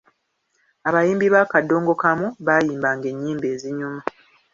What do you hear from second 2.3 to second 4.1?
bayimbanga ennyimba ezinyuma.